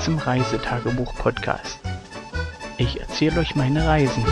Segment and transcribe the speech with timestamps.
[0.00, 1.80] Zum Reisetagebuch-Podcast.
[2.78, 4.24] Ich erzähle euch meine Reisen.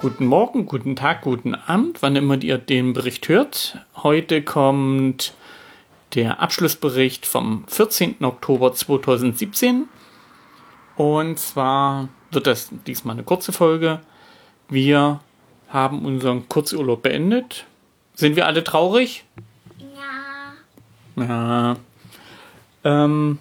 [0.00, 3.78] Guten Morgen, guten Tag, guten Abend, wann immer ihr den Bericht hört.
[4.02, 5.34] Heute kommt
[6.16, 8.24] der Abschlussbericht vom 14.
[8.24, 9.86] Oktober 2017.
[10.96, 14.00] Und zwar wird das diesmal eine kurze Folge.
[14.70, 15.20] Wir
[15.68, 17.66] haben unseren Kurzurlaub beendet.
[18.14, 19.24] Sind wir alle traurig?
[21.16, 21.22] Ja.
[21.22, 21.76] Ja.
[22.82, 23.38] Ähm,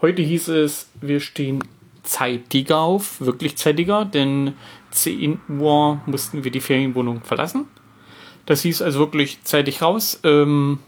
[0.00, 1.62] heute hieß es, wir stehen
[2.02, 4.54] zeitiger auf, wirklich zeitiger, denn
[4.92, 7.68] 10 Uhr mussten wir die Ferienwohnung verlassen.
[8.46, 10.18] Das hieß also wirklich zeitig raus.
[10.24, 10.78] Ähm,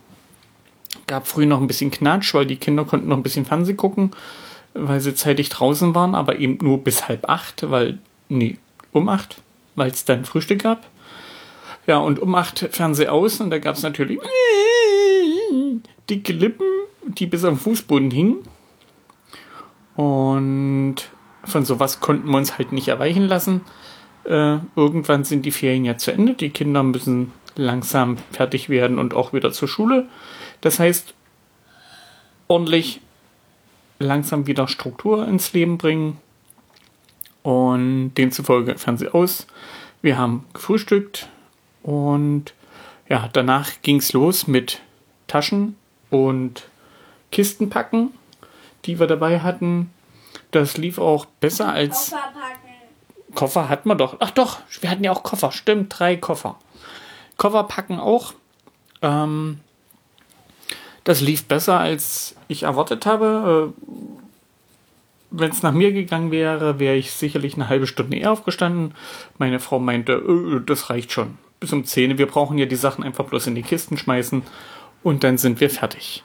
[1.13, 4.13] gab früh noch ein bisschen Knatsch, weil die Kinder konnten noch ein bisschen Fernsehen gucken,
[4.73, 7.99] weil sie zeitig draußen waren, aber eben nur bis halb acht, weil,
[8.31, 8.57] nee,
[8.93, 9.43] um acht,
[9.75, 10.89] weil es dann Frühstück gab.
[11.87, 14.21] Ja, und um acht Fernseher aus und da gab es natürlich
[16.09, 16.65] dicke Lippen,
[17.05, 18.39] die bis am Fußboden hingen.
[19.95, 20.97] Und
[21.45, 23.61] von sowas konnten wir uns halt nicht erweichen lassen.
[24.25, 26.33] Äh, irgendwann sind die Ferien ja zu Ende.
[26.33, 30.09] Die Kinder müssen langsam fertig werden und auch wieder zur Schule.
[30.61, 31.15] Das heißt,
[32.49, 33.01] ordentlich
[33.99, 36.19] langsam wieder Struktur ins Leben bringen
[37.43, 39.47] und demzufolge Fernseher aus.
[40.03, 41.29] Wir haben gefrühstückt
[41.83, 42.55] und
[43.09, 44.81] ja, danach ging es los mit
[45.27, 45.77] Taschen
[46.11, 46.65] und
[47.31, 48.11] Kisten packen,
[48.85, 49.91] die wir dabei hatten.
[50.51, 52.11] Das lief auch besser als.
[52.11, 53.35] Koffer packen.
[53.35, 54.17] Koffer hatten wir doch.
[54.21, 55.53] Ach doch, wir hatten ja auch Koffer.
[55.53, 56.59] Stimmt, drei Koffer.
[57.43, 58.35] Koffer packen auch.
[59.03, 59.59] Ähm,
[61.03, 63.73] das lief besser, als ich erwartet habe.
[63.75, 63.83] Äh,
[65.33, 68.95] Wenn es nach mir gegangen wäre, wäre ich sicherlich eine halbe Stunde eher aufgestanden.
[69.39, 71.37] Meine Frau meinte, äh, das reicht schon.
[71.59, 72.17] Bis um 10.
[72.17, 74.45] Wir brauchen ja die Sachen einfach bloß in die Kisten schmeißen
[75.03, 76.23] und dann sind wir fertig.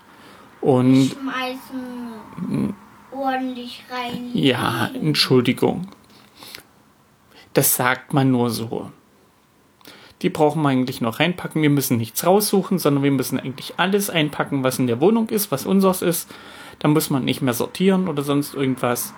[0.62, 2.76] Und Schmeißen
[3.12, 4.30] ordentlich rein.
[4.36, 5.88] ja, Entschuldigung.
[7.54, 8.92] Das sagt man nur so.
[10.22, 11.62] Die brauchen wir eigentlich noch reinpacken.
[11.62, 15.52] Wir müssen nichts raussuchen, sondern wir müssen eigentlich alles einpacken, was in der Wohnung ist,
[15.52, 16.30] was unseres ist.
[16.80, 19.14] Da muss man nicht mehr sortieren oder sonst irgendwas.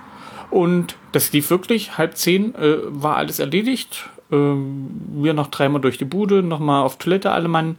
[0.50, 1.98] Und das lief wirklich.
[1.98, 4.10] Halb zehn äh, war alles erledigt.
[4.32, 7.78] Ähm, wir noch dreimal durch die Bude, nochmal auf Toilette alle Mann.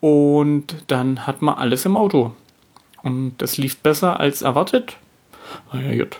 [0.00, 2.32] Und dann hat man alles im Auto.
[3.02, 4.96] Und das lief besser als erwartet.
[5.72, 6.18] Naja, gut.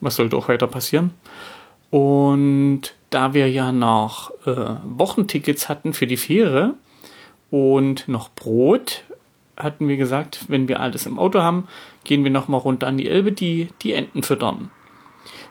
[0.00, 1.12] Was sollte auch weiter passieren?
[1.90, 6.74] Und da wir ja noch äh, Wochentickets hatten für die Fähre
[7.50, 9.04] und noch Brot,
[9.56, 11.66] hatten wir gesagt, wenn wir alles im Auto haben,
[12.04, 14.70] gehen wir nochmal runter an die Elbe, die, die Enten füttern.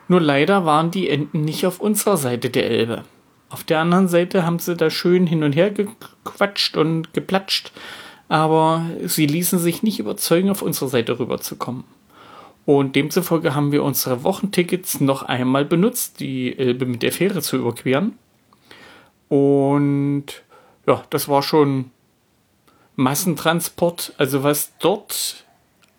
[0.08, 3.04] Nur leider waren die Enten nicht auf unserer Seite der Elbe.
[3.50, 7.72] Auf der anderen Seite haben sie da schön hin und her gequatscht und geplatscht,
[8.28, 11.84] aber sie ließen sich nicht überzeugen, auf unsere Seite rüberzukommen.
[12.68, 17.56] Und demzufolge haben wir unsere Wochentickets noch einmal benutzt, die Elbe mit der Fähre zu
[17.56, 18.18] überqueren.
[19.30, 20.26] Und
[20.86, 21.90] ja, das war schon
[22.96, 24.12] Massentransport.
[24.18, 25.46] Also was dort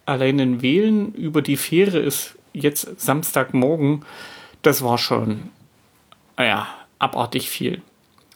[0.06, 4.06] allein in Wählen über die Fähre ist, jetzt Samstagmorgen,
[4.62, 5.50] das war schon,
[6.38, 6.68] ja,
[7.00, 7.82] abartig viel.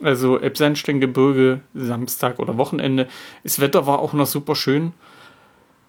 [0.02, 3.08] Also Elbsandsteingebirge, Samstag oder Wochenende.
[3.44, 4.92] Das Wetter war auch noch super schön.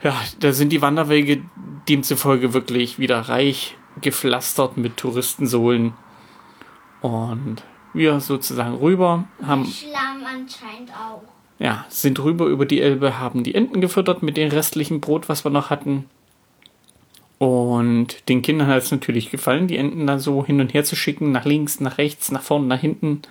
[0.02, 1.42] Ja, da sind die Wanderwege
[1.88, 5.94] demzufolge wirklich wieder reich gepflastert mit Touristensohlen.
[7.00, 7.62] Und
[7.92, 11.22] wir sozusagen rüber, haben, Schlamm anscheinend auch.
[11.58, 15.44] ja, sind rüber über die Elbe, haben die Enten gefüttert mit dem restlichen Brot, was
[15.44, 16.06] wir noch hatten.
[17.38, 20.96] Und den Kindern hat es natürlich gefallen, die Enten da so hin und her zu
[20.96, 23.22] schicken, nach links, nach rechts, nach vorn, nach hinten.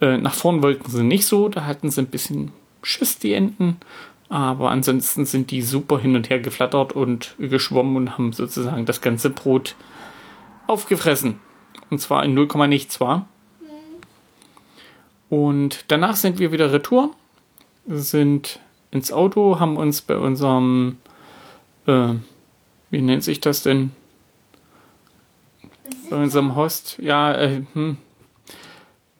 [0.00, 2.52] Äh, nach vorn wollten sie nicht so, da hatten sie ein bisschen
[2.82, 3.76] Schiss, die Enten.
[4.34, 9.00] Aber ansonsten sind die super hin und her geflattert und geschwommen und haben sozusagen das
[9.00, 9.76] ganze Brot
[10.66, 11.38] aufgefressen.
[11.88, 13.28] Und zwar in 0, nichts war.
[15.30, 17.14] Und danach sind wir wieder retour,
[17.86, 18.58] sind
[18.90, 20.98] ins Auto, haben uns bei unserem,
[21.86, 22.14] äh,
[22.90, 23.92] wie nennt sich das denn?
[26.10, 27.98] Bei unserem Host, ja, äh, hm,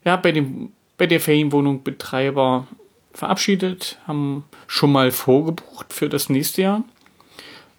[0.05, 2.67] ja, bei dem, bei der Ferienwohnung Betreiber
[3.15, 6.85] verabschiedet, haben schon mal vorgebucht für das nächste Jahr.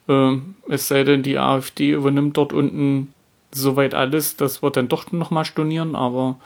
[0.07, 3.13] Ähm, es sei denn, die AfD übernimmt dort unten
[3.51, 6.37] soweit alles, dass wir dann doch nochmal stornieren, aber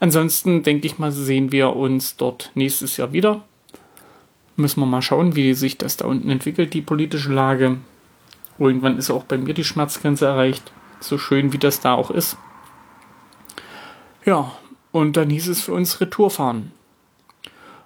[0.00, 3.42] ansonsten denke ich mal, sehen wir uns dort nächstes Jahr wieder.
[4.56, 7.78] Müssen wir mal schauen, wie sich das da unten entwickelt, die politische Lage.
[8.58, 10.72] Irgendwann ist auch bei mir die Schmerzgrenze erreicht.
[11.00, 12.36] So schön wie das da auch ist.
[14.24, 14.52] Ja,
[14.92, 16.72] und dann hieß es für uns Retourfahren.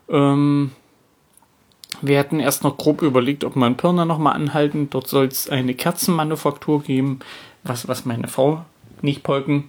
[0.08, 0.72] Ähm,
[2.00, 4.88] wir hatten erst noch grob überlegt, ob wir in Pirna nochmal anhalten.
[4.90, 7.20] Dort soll es eine Kerzenmanufaktur geben,
[7.64, 8.64] was, was meine Frau
[9.02, 9.68] nicht polken.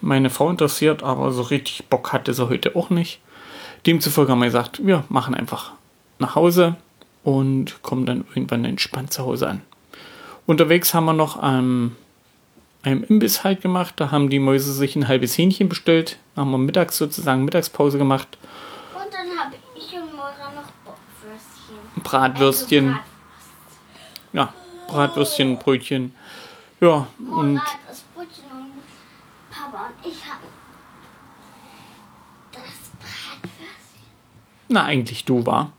[0.00, 3.20] Meine Frau interessiert, aber so richtig Bock hatte sie heute auch nicht.
[3.86, 5.72] Demzufolge haben wir gesagt, wir machen einfach
[6.18, 6.76] nach Hause
[7.22, 9.62] und kommen dann irgendwann entspannt zu Hause an.
[10.46, 11.96] Unterwegs haben wir noch am
[12.82, 13.94] einem Imbiss halt gemacht.
[13.98, 16.18] Da haben die Mäuse sich ein halbes Hähnchen bestellt.
[16.34, 18.38] Da haben wir mittags sozusagen Mittagspause gemacht.
[18.94, 21.99] Und dann habe ich und Moira noch Bockwürstchen.
[22.10, 22.98] Bratwürstchen.
[24.32, 24.52] Ja,
[24.88, 26.14] Bratwürstchen, Brötchen.
[26.80, 27.60] Ja, und
[34.68, 35.72] na, eigentlich du war.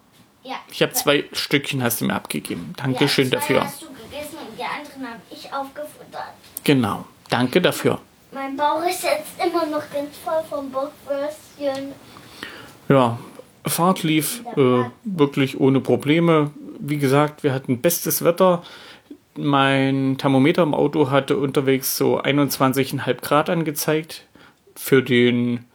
[0.43, 0.55] Ja.
[0.69, 2.73] Ich habe zwei Stückchen hast du mir abgegeben.
[2.77, 3.63] ja, Dankeschön zwei dafür.
[3.63, 6.33] hast du gegessen und die anderen habe ich aufgefuttert.
[6.63, 7.05] Genau.
[7.29, 7.99] Danke dafür.
[8.31, 11.93] Mein Bauch ist jetzt immer noch ganz voll vom Bockwürstchen.
[12.89, 13.17] Ja,
[13.65, 16.51] Fahrt lief äh, wirklich ohne Probleme.
[16.79, 18.63] Wie gesagt, wir hatten bestes Wetter.
[19.37, 24.25] Mein Thermometer im Auto hatte unterwegs so 21,5 Grad angezeigt.
[24.75, 25.65] Für den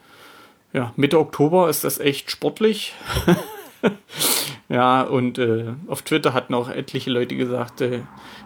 [0.73, 2.95] ja, Mitte Oktober ist das echt sportlich.
[4.69, 8.01] ja, und äh, auf Twitter hatten auch etliche Leute gesagt, äh,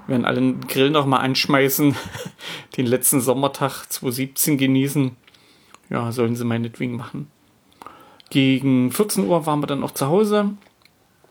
[0.07, 1.97] werden alle den Grill nochmal anschmeißen,
[2.77, 5.17] den letzten Sommertag 2017 genießen.
[5.89, 7.31] Ja, sollen sie meinetwegen machen.
[8.31, 10.51] Gegen 14 Uhr waren wir dann auch zu Hause.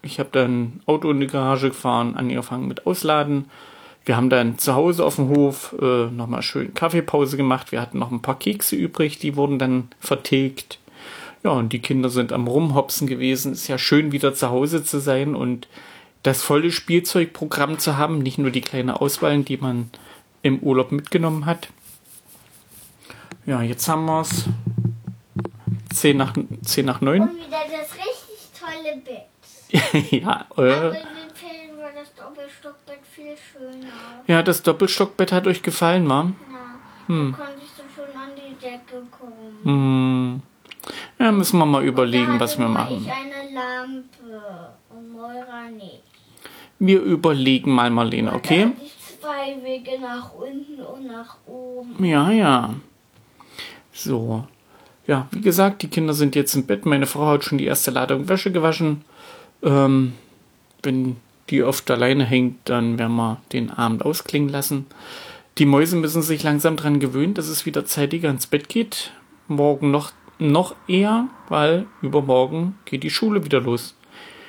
[0.01, 3.50] Ich habe dann Auto in die Garage gefahren, angefangen mit Ausladen.
[4.06, 7.72] Wir haben dann zu Hause auf dem Hof äh, nochmal schön Kaffeepause gemacht.
[7.72, 10.80] Wir hatten noch ein paar Kekse übrig, die wurden dann vertilgt.
[11.44, 13.54] Ja, und die Kinder sind am Rumhopsen gewesen.
[13.54, 15.68] Ist ja schön, wieder zu Hause zu sein und
[16.24, 18.19] das volle Spielzeugprogramm zu haben.
[18.19, 19.90] Nicht nur die kleine Auswahl, die man
[20.42, 21.69] im Urlaub mitgenommen hat.
[23.46, 24.46] Ja, jetzt haben wir es
[26.00, 27.22] 10 nach, 10 nach 9.
[27.22, 30.12] Und wieder das richtig tolle Bett.
[30.24, 33.88] ja, Aber äh, in den Ferien war das Doppelstockbett viel schöner.
[34.28, 36.24] ja, das Doppelstockbett hat euch gefallen, wa?
[36.51, 36.57] Na,
[37.07, 37.36] Hm.
[37.38, 39.60] da konntest du schon an die Decke kommen.
[39.63, 40.42] Hm.
[41.19, 43.04] Ja, müssen wir mal überlegen, was wir machen.
[43.06, 46.04] Ich eine Lampe und Moira nicht.
[46.80, 48.72] Wir überlegen mal, Marlene, okay?
[49.19, 52.04] zwei Wege nach unten und nach oben.
[52.06, 52.74] Ja, ja.
[53.92, 54.48] So.
[55.10, 56.86] Ja, wie gesagt, die Kinder sind jetzt im Bett.
[56.86, 59.04] Meine Frau hat schon die erste Ladung Wäsche gewaschen.
[59.64, 60.14] Ähm,
[60.84, 61.16] wenn
[61.50, 64.86] die oft alleine hängt, dann werden wir den Abend ausklingen lassen.
[65.58, 69.12] Die Mäuse müssen sich langsam dran gewöhnen, dass es wieder zeitiger ins Bett geht.
[69.48, 73.96] Morgen noch, noch eher, weil übermorgen geht die Schule wieder los.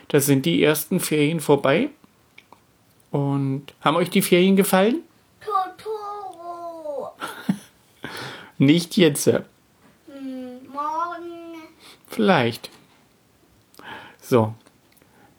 [0.09, 1.89] Da sind die ersten Ferien vorbei.
[3.11, 5.05] Und haben euch die Ferien gefallen?
[5.41, 7.13] Totoro!
[8.59, 9.27] Nicht jetzt.
[12.11, 12.71] Vielleicht.
[14.21, 14.55] So.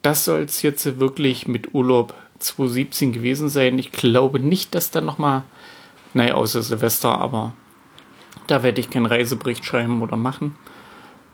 [0.01, 3.77] Das soll es jetzt wirklich mit Urlaub 2017 gewesen sein.
[3.77, 5.43] Ich glaube nicht, dass da nochmal,
[6.15, 7.53] naja, außer Silvester, aber
[8.47, 10.55] da werde ich keinen Reisebericht schreiben oder machen.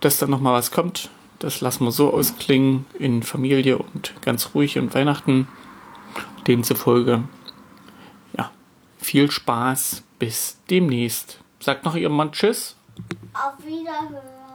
[0.01, 4.77] Dass da nochmal was kommt, das lassen wir so ausklingen in Familie und ganz ruhig
[4.77, 5.47] und Weihnachten.
[6.45, 7.23] Demzufolge,
[8.37, 8.51] ja,
[8.99, 10.03] viel Spaß.
[10.19, 11.39] Bis demnächst.
[11.59, 12.75] Sagt noch Mann Tschüss.
[13.33, 14.46] Auf Wiederhören.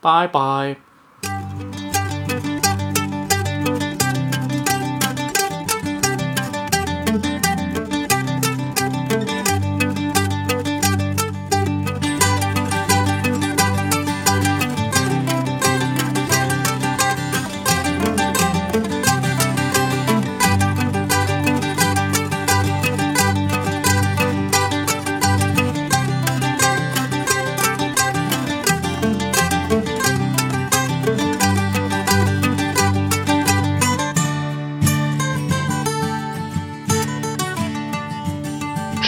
[0.00, 0.76] 拜拜